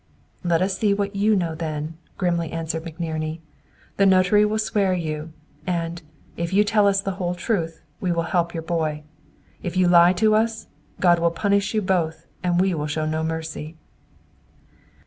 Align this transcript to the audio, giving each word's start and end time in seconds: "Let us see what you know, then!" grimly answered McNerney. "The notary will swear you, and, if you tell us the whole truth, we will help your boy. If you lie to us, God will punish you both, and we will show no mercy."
"Let 0.43 0.63
us 0.63 0.79
see 0.79 0.95
what 0.95 1.15
you 1.15 1.35
know, 1.35 1.53
then!" 1.53 1.93
grimly 2.17 2.51
answered 2.51 2.81
McNerney. 2.81 3.37
"The 3.97 4.07
notary 4.07 4.43
will 4.45 4.57
swear 4.57 4.95
you, 4.95 5.31
and, 5.67 6.01
if 6.35 6.51
you 6.53 6.63
tell 6.63 6.87
us 6.87 6.99
the 7.01 7.11
whole 7.21 7.35
truth, 7.35 7.83
we 7.99 8.11
will 8.11 8.23
help 8.23 8.51
your 8.51 8.63
boy. 8.63 9.03
If 9.61 9.77
you 9.77 9.87
lie 9.87 10.13
to 10.13 10.33
us, 10.33 10.65
God 10.99 11.19
will 11.19 11.29
punish 11.29 11.75
you 11.75 11.83
both, 11.83 12.25
and 12.41 12.59
we 12.59 12.73
will 12.73 12.87
show 12.87 13.05
no 13.05 13.23
mercy." 13.23 13.75